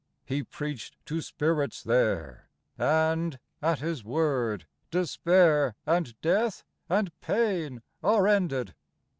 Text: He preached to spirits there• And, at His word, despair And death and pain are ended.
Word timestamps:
He 0.25 0.41
preached 0.41 0.97
to 1.05 1.21
spirits 1.21 1.83
there• 1.83 2.49
And, 2.83 3.37
at 3.61 3.77
His 3.81 4.03
word, 4.03 4.65
despair 4.89 5.75
And 5.85 6.19
death 6.21 6.63
and 6.89 7.11
pain 7.21 7.83
are 8.01 8.27
ended. 8.27 8.73